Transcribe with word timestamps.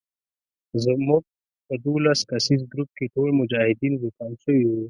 زموږ 0.83 1.23
په 1.67 1.73
دولس 1.85 2.19
کسیز 2.29 2.61
ګروپ 2.71 2.89
کې 2.97 3.05
ټول 3.13 3.29
مجاهدین 3.39 3.93
زکام 4.03 4.33
شوي 4.43 4.63
وو. 4.67 4.77